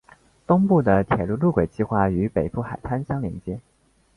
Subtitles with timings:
[0.47, 3.59] 东部的铁路路轨计画与北部海滩相联接。